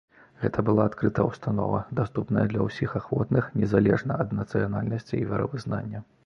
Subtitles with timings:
[0.43, 6.05] Гэта была адкрыта ўстанова, даступная для ўсіх ахвотных незалежна ад нацыянальнасці і веравызнання.